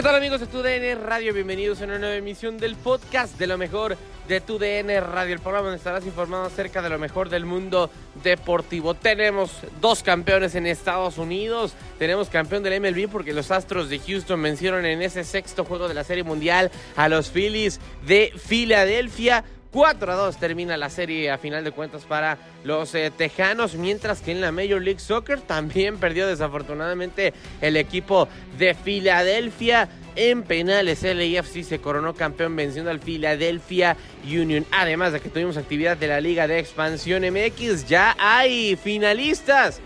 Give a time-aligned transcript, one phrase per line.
[0.00, 1.34] ¿Qué tal amigos de TUDN Radio?
[1.34, 3.98] Bienvenidos a una nueva emisión del podcast de lo mejor
[4.28, 7.90] de TUDN Radio, el programa donde estarás informado acerca de lo mejor del mundo
[8.24, 8.94] deportivo.
[8.94, 14.42] Tenemos dos campeones en Estados Unidos, tenemos campeón del MLB porque los Astros de Houston
[14.42, 19.44] vencieron en ese sexto juego de la Serie Mundial a los Phillies de Filadelfia.
[19.72, 24.20] 4 a 2 termina la serie a final de cuentas para los eh, Tejanos, mientras
[24.20, 28.28] que en la Major League Soccer también perdió desafortunadamente el equipo
[28.58, 29.88] de Filadelfia.
[30.16, 34.66] En penales, el AFC se coronó campeón venciendo al Philadelphia Union.
[34.72, 39.80] Además de que tuvimos actividad de la Liga de Expansión MX, ya hay finalistas.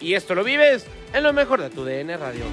[0.00, 2.44] Y esto lo vives en lo mejor de tu DN Radio.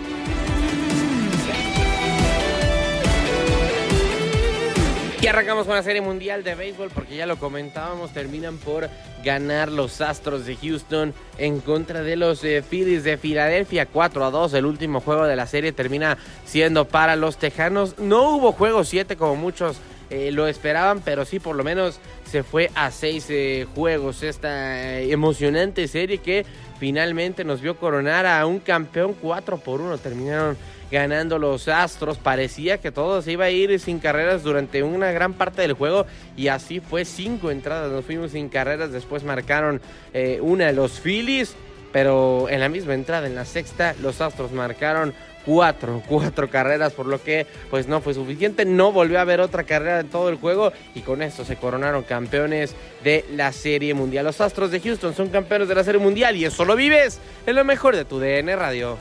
[5.19, 8.87] Y arrancamos con la Serie Mundial de Béisbol porque ya lo comentábamos, terminan por
[9.23, 14.29] ganar los Astros de Houston en contra de los eh, Phillies de Filadelfia 4 a
[14.29, 14.53] 2.
[14.53, 17.97] El último juego de la serie termina siendo para los Tejanos.
[17.97, 19.77] No hubo juego 7 como muchos
[20.11, 21.99] eh, lo esperaban, pero sí por lo menos
[22.29, 26.45] se fue a 6 eh, juegos esta emocionante serie que
[26.79, 29.97] finalmente nos vio coronar a un campeón 4 por 1.
[29.97, 30.55] Terminaron
[30.91, 32.17] ganando los Astros.
[32.17, 36.05] Parecía que todo se iba a ir sin carreras durante una gran parte del juego
[36.35, 37.91] y así fue cinco entradas.
[37.91, 39.81] Nos fuimos sin carreras, después marcaron
[40.13, 41.55] eh, una de los Phillies,
[41.91, 45.13] pero en la misma entrada, en la sexta, los Astros marcaron
[45.47, 49.63] cuatro, cuatro carreras, por lo que pues no fue suficiente, no volvió a haber otra
[49.63, 54.25] carrera en todo el juego y con esto se coronaron campeones de la Serie Mundial.
[54.25, 57.55] Los Astros de Houston son campeones de la Serie Mundial y eso lo vives en
[57.55, 58.97] lo mejor de tu DN Radio.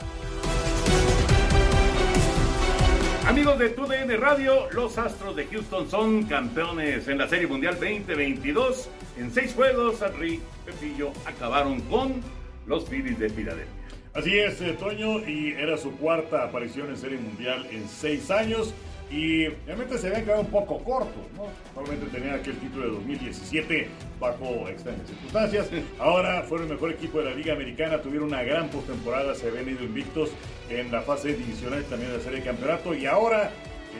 [3.27, 8.89] Amigos de TUDN Radio, los Astros de Houston son campeones en la Serie Mundial 2022.
[9.17, 12.21] En seis juegos, Henry Pepillo acabaron con
[12.67, 13.73] los Phillies de Filadelfia.
[14.13, 18.73] Así es, eh, Toño, y era su cuarta aparición en Serie Mundial en seis años.
[19.09, 21.47] Y realmente se habían quedado un poco cortos, ¿no?
[21.73, 23.87] Probablemente tenían aquel título de 2017
[24.19, 25.69] bajo extrañas circunstancias.
[25.97, 29.69] Ahora fueron el mejor equipo de la Liga Americana, tuvieron una gran postemporada, se habían
[29.69, 30.31] ido invictos
[30.69, 32.93] en la fase divisional y también en la serie de campeonato.
[32.93, 33.51] Y ahora,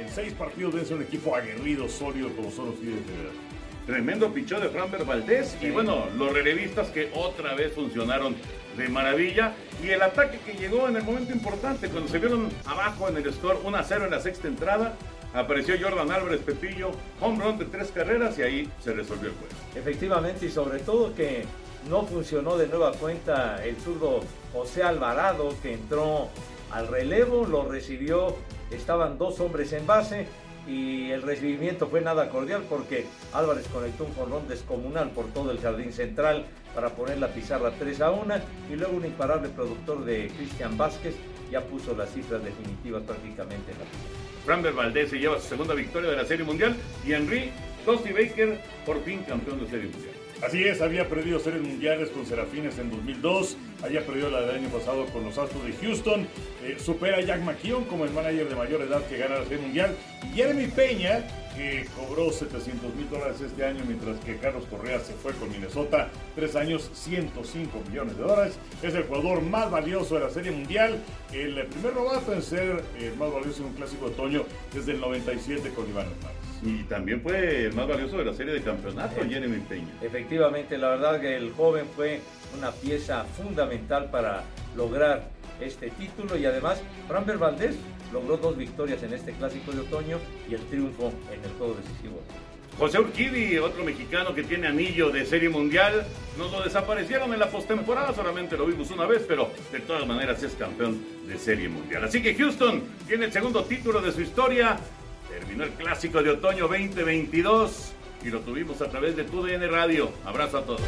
[0.02, 3.42] en seis partidos, vence un equipo aguerrido, sólido, como son los Tigres de Filadelfia.
[3.86, 5.58] Tremendo pichón de Framber Valdés.
[5.62, 8.36] Y bueno, los relevistas que otra vez funcionaron
[8.78, 9.54] de maravilla.
[9.84, 13.34] Y el ataque que llegó en el momento importante, cuando se vieron abajo en el
[13.34, 14.96] score 1 a 0 en la sexta entrada.
[15.34, 19.54] Apareció Jordan Álvarez Pepillo, home run de tres carreras y ahí se resolvió el juego.
[19.76, 21.44] Efectivamente, y sobre todo que
[21.90, 24.22] no funcionó de nueva cuenta el zurdo
[24.54, 26.30] José Alvarado, que entró
[26.72, 28.36] al relevo, lo recibió,
[28.72, 30.28] estaban dos hombres en base
[30.68, 35.60] y el recibimiento fue nada cordial porque Álvarez conectó un jorrón descomunal por todo el
[35.60, 36.46] jardín central
[36.78, 38.36] para poner la pizarra 3 a 1
[38.72, 41.16] y luego un imparable productor de Cristian Vázquez
[41.50, 44.46] ya puso las cifras definitivas prácticamente en la pizarra.
[44.46, 47.50] Framber Valdez se lleva su segunda victoria de la Serie Mundial y Henry
[47.84, 50.27] Dusty Baker por fin campeón de Serie Mundial.
[50.46, 54.70] Así es, había perdido series mundiales con Serafines en 2002, había perdido la del año
[54.70, 56.28] pasado con los Astros de Houston,
[56.64, 59.58] eh, supera a Jack McKeon como el manager de mayor edad que gana la serie
[59.58, 61.26] mundial, y Jeremy Peña,
[61.56, 66.10] que cobró 700 mil dólares este año, mientras que Carlos Correa se fue con Minnesota,
[66.36, 71.00] tres años, 105 millones de dólares, es el jugador más valioso de la serie mundial,
[71.34, 75.00] el primer novato en ser el más valioso en un clásico de otoño desde el
[75.00, 76.47] 97 con Iván Hernández.
[76.64, 79.94] Y también fue el más valioso de la serie de campeonato, Jeremy Peña.
[80.02, 82.22] Efectivamente, la verdad que el joven fue
[82.58, 84.44] una pieza fundamental para
[84.76, 85.30] lograr
[85.62, 87.76] este título y además Framber Valdés
[88.14, 90.20] logró dos victorias en este clásico de otoño
[90.50, 92.22] y el triunfo en el juego decisivo.
[92.78, 96.06] José Urquidi, otro mexicano que tiene anillo de serie mundial,
[96.38, 100.44] nos lo desaparecieron en la postemporada, solamente lo vimos una vez, pero de todas maneras
[100.44, 102.04] es campeón de serie mundial.
[102.04, 104.78] Así que Houston tiene el segundo título de su historia,
[105.38, 107.92] terminó el clásico de otoño 2022
[108.24, 110.10] y lo tuvimos a través de TUDN Radio.
[110.26, 110.82] Abrazo a todos.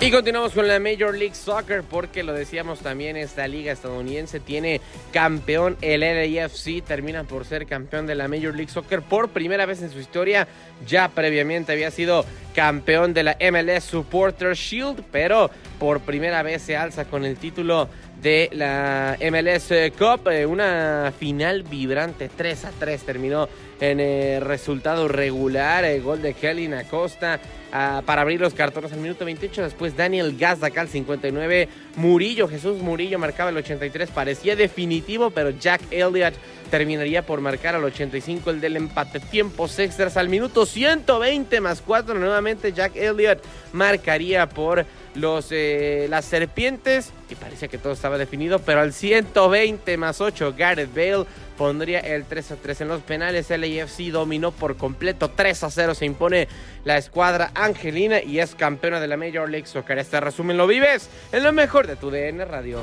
[0.00, 4.80] Y continuamos con la Major League Soccer porque lo decíamos también, esta liga estadounidense tiene
[5.12, 9.82] campeón el LAFC, termina por ser campeón de la Major League Soccer por primera vez
[9.82, 10.46] en su historia,
[10.86, 12.24] ya previamente había sido
[12.54, 17.88] campeón de la MLS Supporter Shield, pero por primera vez se alza con el título
[18.22, 23.48] de la MLS Cup, eh, una final vibrante, 3 a 3 terminó
[23.80, 27.40] en eh, resultado regular, el gol de Kelly Acosta
[27.72, 32.82] ah, para abrir los cartones al minuto 28, después Daniel Gazdaca al 59, Murillo, Jesús
[32.82, 36.34] Murillo marcaba el 83, parecía definitivo, pero Jack Elliott
[36.70, 39.20] terminaría por marcar al 85 el del empate.
[39.20, 42.14] Tiempos extras al minuto 120 más 4.
[42.14, 47.12] Nuevamente Jack Elliott marcaría por los, eh, las serpientes.
[47.28, 48.58] Y parecía que todo estaba definido.
[48.60, 51.26] Pero al 120 más 8 Gareth Bale
[51.56, 53.50] pondría el 3 a 3 en los penales.
[53.50, 55.94] El AFC dominó por completo 3 a 0.
[55.94, 56.48] Se impone
[56.84, 59.98] la escuadra angelina y es campeona de la Major League Soccer.
[59.98, 62.82] Este resumen lo vives en lo mejor de tu DN Radio.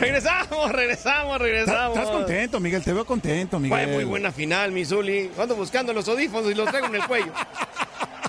[0.00, 1.98] Regresamos, regresamos, regresamos.
[1.98, 3.84] Estás contento, Miguel, te veo contento, Miguel.
[3.84, 5.30] Fue muy buena final, Misuli.
[5.38, 7.32] Ando buscando los audífonos y los traigo en el cuello.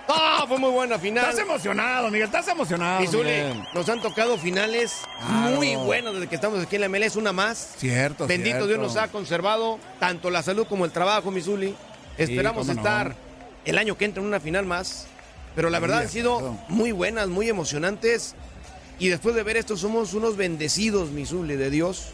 [0.09, 0.45] ¡Ah!
[0.47, 1.25] fue muy buena final.
[1.29, 3.01] Estás emocionado, Miguel, estás emocionado.
[3.01, 3.63] Misuli, Miguel.
[3.73, 5.55] nos han tocado finales Claro.
[5.55, 7.73] muy buenas desde que estamos aquí en la MLS, una más.
[7.77, 8.67] Cierto, Bendito cierto.
[8.67, 11.75] Dios nos ha conservado tanto la salud como el trabajo, Misuli.
[12.17, 12.73] Esperamos no.
[12.73, 13.15] estar
[13.65, 15.07] el año que entra en una final más.
[15.55, 18.35] Pero la verdad han sido muy buenas, muy emocionantes.
[18.99, 22.09] Y después de ver esto, somos unos bendecidos, Misuli, de Dios.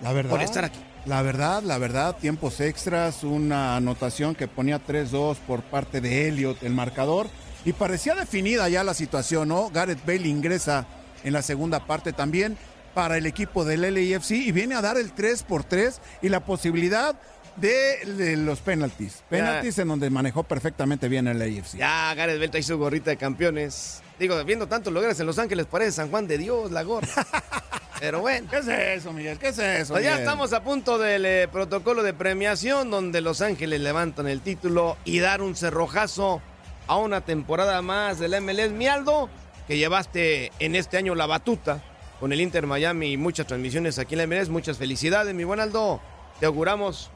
[0.00, 0.30] La verdad.
[0.30, 0.78] por estar aquí.
[1.08, 6.62] La verdad, la verdad, tiempos extras, una anotación que ponía 3-2 por parte de Elliot,
[6.62, 7.28] el marcador,
[7.64, 9.70] y parecía definida ya la situación, ¿no?
[9.70, 10.86] Gareth Bale ingresa
[11.24, 12.58] en la segunda parte también
[12.92, 16.44] para el equipo del LAFC y viene a dar el 3 por 3 y la
[16.44, 17.18] posibilidad
[17.56, 19.22] de, de los penaltis.
[19.30, 21.78] Penaltis en donde manejó perfectamente bien el LAFC.
[21.78, 24.02] Ya, Gareth Bale hizo gorrita de campeones.
[24.18, 27.08] Digo, viendo tantos logros en Los Ángeles, parece San Juan de Dios la gorra.
[28.00, 28.48] Pero bueno.
[28.50, 29.38] ¿Qué es eso, Miguel?
[29.38, 29.94] ¿Qué es eso?
[29.94, 30.24] Pues ya Miguel?
[30.24, 35.18] estamos a punto del eh, protocolo de premiación donde Los Ángeles levantan el título y
[35.18, 36.40] dar un cerrojazo
[36.86, 38.70] a una temporada más del MLS.
[38.70, 39.28] Mialdo,
[39.66, 41.82] que llevaste en este año la batuta
[42.20, 44.48] con el Inter Miami y muchas transmisiones aquí en la MLS.
[44.48, 46.00] Muchas felicidades, mi buen Aldo.
[46.40, 47.10] Te auguramos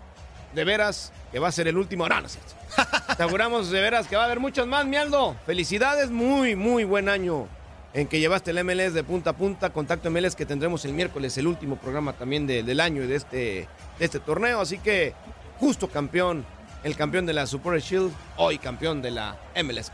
[0.55, 2.09] de veras que va a ser el último.
[2.09, 2.53] No, no es cierto.
[3.17, 5.37] Te auguramos de veras que va a haber muchos más, mi Aldo.
[5.47, 7.49] Felicidades, muy, muy buen año
[7.95, 9.71] en que llevaste el MLS de punta a punta.
[9.71, 13.17] Contacto MLS que tendremos el miércoles, el último programa también de- del año y de
[13.17, 13.69] este,
[13.99, 14.61] de este torneo.
[14.61, 15.15] Así que,
[15.61, 16.45] justo campeón,
[16.85, 19.93] el campeón de la Super Shield, hoy campeón de la MLS.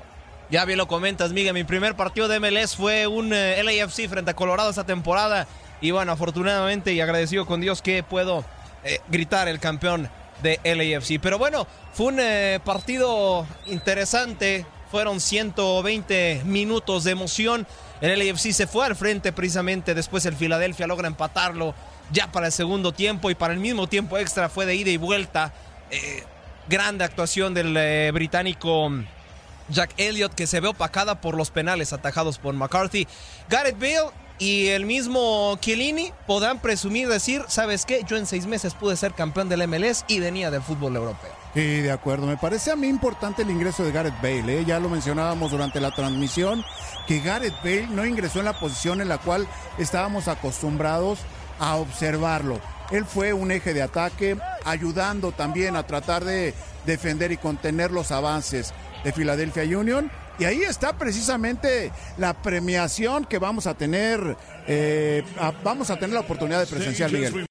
[0.50, 1.52] Ya bien lo comentas, Miguel.
[1.54, 5.46] Mi primer partido de MLS fue un eh, LAFC frente a Colorado esta temporada.
[5.80, 8.44] Y bueno, afortunadamente y agradecido con Dios que puedo
[8.82, 10.08] eh, gritar el campeón
[10.42, 11.20] de LAFC.
[11.20, 14.64] Pero bueno, fue un eh, partido interesante.
[14.90, 17.66] Fueron 120 minutos de emoción.
[18.00, 19.94] El LAFC se fue al frente precisamente.
[19.94, 21.74] Después el Filadelfia logra empatarlo
[22.10, 23.30] ya para el segundo tiempo.
[23.30, 25.52] Y para el mismo tiempo extra fue de ida y vuelta.
[25.90, 26.24] Eh,
[26.68, 28.90] grande actuación del eh, británico.
[29.68, 33.06] Jack Elliott que se ve opacada por los penales atajados por McCarthy.
[33.48, 38.02] Gareth Bale y el mismo Chiellini podrán presumir decir, ¿sabes qué?
[38.06, 41.37] Yo en seis meses pude ser campeón del MLS y venía del fútbol europeo.
[41.54, 42.26] Sí, de acuerdo.
[42.26, 44.60] Me parece a mí importante el ingreso de Gareth Bale.
[44.60, 44.64] ¿eh?
[44.64, 46.62] Ya lo mencionábamos durante la transmisión,
[47.06, 51.18] que Gareth Bale no ingresó en la posición en la cual estábamos acostumbrados
[51.58, 52.60] a observarlo.
[52.90, 56.54] Él fue un eje de ataque, ayudando también a tratar de
[56.86, 58.72] defender y contener los avances
[59.04, 60.10] de Philadelphia Union.
[60.38, 64.36] Y ahí está precisamente la premiación que vamos a tener,
[64.68, 67.46] eh, a- vamos a tener la oportunidad de presenciar, Miguel.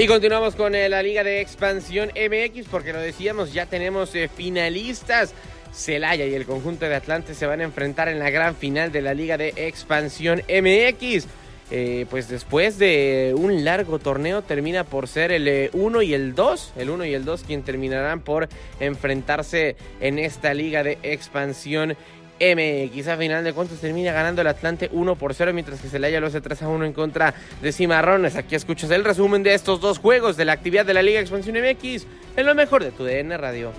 [0.00, 4.30] Y continuamos con eh, la Liga de Expansión MX porque lo decíamos, ya tenemos eh,
[4.32, 5.34] finalistas.
[5.72, 9.02] Celaya y el conjunto de Atlante se van a enfrentar en la gran final de
[9.02, 11.26] la Liga de Expansión MX.
[11.72, 16.74] Eh, pues después de un largo torneo termina por ser el 1 y el 2,
[16.76, 21.96] el 1 y el 2 quien terminarán por enfrentarse en esta Liga de Expansión
[22.40, 23.08] MX.
[23.08, 26.28] A final de cuentas termina ganando el Atlante 1 por 0, mientras que Celaya lo
[26.28, 28.36] hace 3 a 1 en contra de Cimarrones.
[28.36, 31.56] Aquí escuchas el resumen de estos dos juegos de la actividad de la Liga Expansión
[31.56, 33.72] MX en lo mejor de tu DN Radio.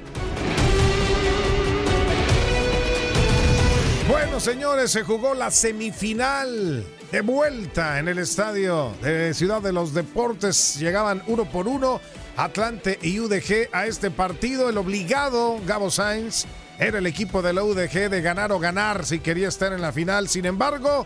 [4.10, 9.94] Bueno, señores, se jugó la semifinal de vuelta en el estadio de Ciudad de los
[9.94, 10.80] Deportes.
[10.80, 12.02] Llegaban uno por uno
[12.36, 14.68] Atlante y UDG a este partido.
[14.70, 16.46] El obligado, Gabo Sainz,
[16.80, 19.92] era el equipo de la UDG de ganar o ganar si quería estar en la
[19.92, 20.30] final.
[20.30, 21.06] Sin embargo,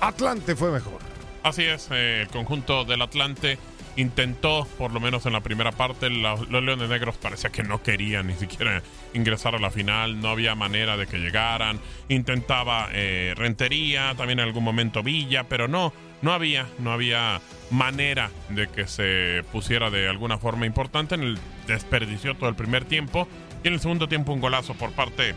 [0.00, 1.00] Atlante fue mejor.
[1.44, 3.58] Así es, eh, el conjunto del Atlante
[3.96, 8.26] intentó, por lo menos en la primera parte, los Leones Negros parecía que no querían
[8.26, 14.14] ni siquiera ingresar a la final, no había manera de que llegaran, intentaba eh, Rentería,
[14.16, 19.44] también en algún momento Villa, pero no, no había, no había manera de que se
[19.52, 23.28] pusiera de alguna forma importante, en el desperdició todo el primer tiempo
[23.62, 25.34] y en el segundo tiempo un golazo por parte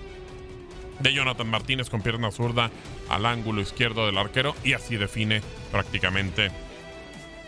[1.00, 2.72] de Jonathan Martínez con pierna zurda
[3.10, 5.42] al ángulo izquierdo del arquero y así define
[5.72, 6.52] prácticamente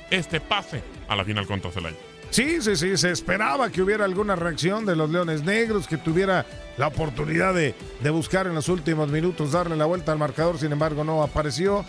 [0.10, 1.98] este pase a la final contra Celaya.
[2.30, 6.46] Sí, sí, sí, se esperaba que hubiera alguna reacción de los Leones Negros, que tuviera
[6.78, 10.74] la oportunidad de, de buscar en los últimos minutos darle la vuelta al marcador, sin
[10.74, 11.86] embargo no apareció.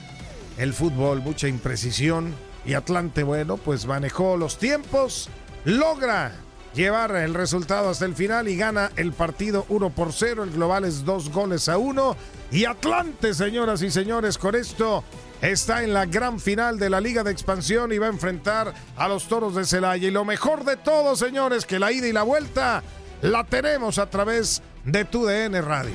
[0.57, 5.29] El fútbol, mucha imprecisión y Atlante, bueno, pues manejó los tiempos,
[5.65, 6.33] logra
[6.79, 10.85] llevar el resultado hasta el final y gana el partido 1 por 0, el global
[10.85, 12.17] es 2 goles a 1
[12.53, 15.03] y Atlante, señoras y señores, con esto
[15.43, 19.09] está en la gran final de la Liga de Expansión y va a enfrentar a
[19.09, 20.07] los Toros de Celaya.
[20.07, 22.85] Y lo mejor de todo, señores, que la ida y la vuelta
[23.23, 25.95] la tenemos a través de tu DN Radio.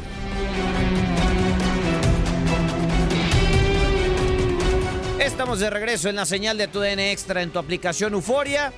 [5.21, 8.73] Estamos de regreso en la señal de tu DN Extra en tu aplicación Euforia.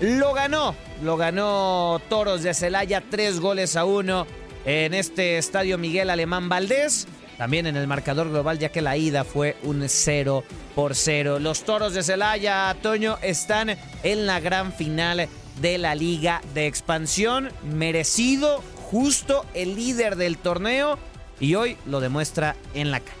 [0.00, 4.26] Lo ganó, lo ganó Toros de Celaya, tres goles a uno
[4.64, 7.06] en este estadio Miguel Alemán Valdés.
[7.36, 10.42] También en el marcador global, ya que la ida fue un 0
[10.74, 11.38] por 0.
[11.38, 15.28] Los Toros de Celaya, Toño, están en la gran final
[15.60, 17.50] de la Liga de Expansión.
[17.62, 20.98] Merecido, justo el líder del torneo
[21.40, 23.19] y hoy lo demuestra en la cancha.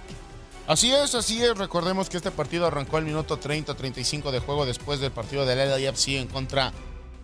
[0.70, 1.58] Así es, así es.
[1.58, 6.10] Recordemos que este partido arrancó al minuto 30-35 de juego después del partido del LAFC
[6.10, 6.72] en contra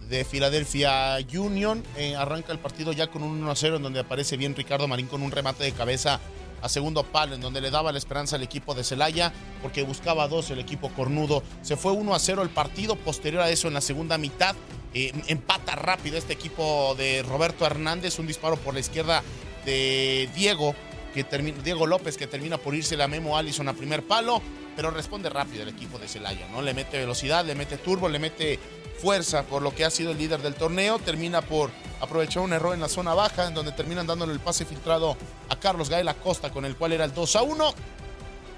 [0.09, 1.81] de Philadelphia Union.
[1.97, 5.23] Eh, arranca el partido ya con un 1-0 en donde aparece bien Ricardo Marín con
[5.23, 6.19] un remate de cabeza
[6.61, 10.27] a segundo palo, en donde le daba la esperanza al equipo de Celaya, porque buscaba
[10.27, 11.45] dos el equipo cornudo.
[11.63, 14.57] Se fue 1 a 0 el partido, posterior a eso en la segunda mitad,
[14.93, 19.23] eh, empata rápido este equipo de Roberto Hernández, un disparo por la izquierda
[19.65, 20.75] de Diego,
[21.15, 24.43] que termina, Diego López, que termina por irse la Memo Allison a primer palo,
[24.75, 26.63] pero responde rápido el equipo de Celaya, ¿no?
[26.63, 28.59] Le mete velocidad, le mete turbo, le mete
[29.01, 31.71] fuerza por lo que ha sido el líder del torneo, termina por
[32.01, 35.17] aprovechar un error en la zona baja, en donde terminan dándole el pase filtrado
[35.49, 37.75] a Carlos Gael Acosta, con el cual era el 2 a 1.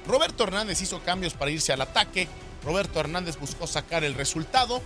[0.07, 2.29] Roberto Hernández hizo cambios para irse al ataque,
[2.65, 4.83] Roberto Hernández buscó sacar el resultado,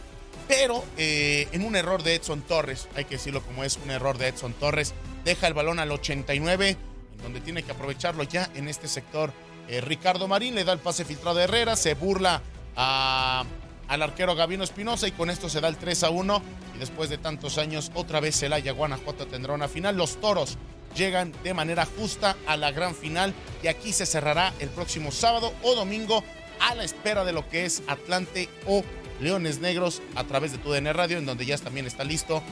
[0.48, 4.18] pero eh, en un error de Edson Torres, hay que decirlo como es, un error
[4.18, 6.91] de Edson Torres, deja el balón al 89, en
[7.22, 9.32] donde tiene que aprovecharlo ya en este sector.
[9.68, 12.42] Eh, Ricardo Marín le da el pase filtrado a Herrera, se burla
[12.74, 16.42] al arquero Gavino Espinosa y con esto se da el 3 a 1
[16.74, 19.96] y después de tantos años otra vez Celaya Guanajuato tendrá una final.
[19.96, 20.56] Los Toros
[20.94, 25.52] llegan de manera justa a la gran final y aquí se cerrará el próximo sábado
[25.62, 26.24] o domingo
[26.60, 28.82] a la espera de lo que es Atlante o
[29.20, 32.42] Leones Negros a través de tu DN Radio en donde ya también está listo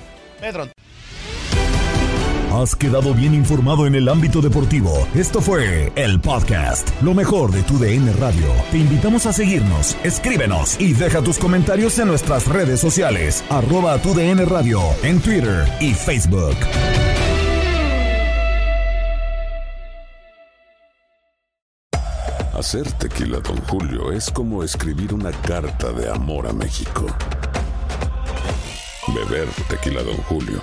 [0.40, 0.68] Pedro.
[2.52, 5.06] Has quedado bien informado en el ámbito deportivo.
[5.14, 8.48] Esto fue el podcast, lo mejor de tu DN Radio.
[8.72, 14.14] Te invitamos a seguirnos, escríbenos y deja tus comentarios en nuestras redes sociales, arroba tu
[14.14, 16.56] DN Radio, en Twitter y Facebook.
[22.52, 27.06] Hacer tequila, Don Julio, es como escribir una carta de amor a México.
[29.14, 30.62] Beber tequila, Don Julio,